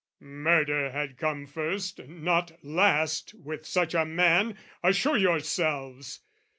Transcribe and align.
Murder 0.19 0.89
had 0.89 1.15
come 1.15 1.45
first 1.45 2.07
"Not 2.07 2.53
last 2.63 3.35
with 3.35 3.67
such 3.67 3.93
a 3.93 4.03
man, 4.03 4.57
assure 4.81 5.15
yourselves! 5.17 6.21